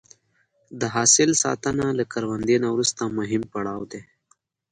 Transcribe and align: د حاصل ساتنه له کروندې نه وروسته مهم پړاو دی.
د 0.79 0.81
حاصل 0.95 1.29
ساتنه 1.43 1.85
له 1.99 2.05
کروندې 2.13 2.55
نه 2.63 2.69
وروسته 2.73 3.01
مهم 3.17 3.43
پړاو 3.51 3.81
دی. 3.91 4.01